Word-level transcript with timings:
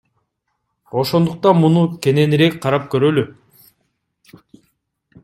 Ошондуктан 1.01 1.59
муну 1.63 1.83
кененирээк 2.07 2.57
карап 2.63 2.87
көрөлү. 2.95 3.25